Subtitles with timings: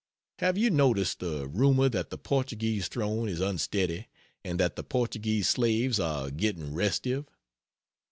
[0.39, 4.07] Have you noticed the rumor that the Portuguese throne is unsteady,
[4.43, 7.27] and that the Portuguese slaves are getting restive?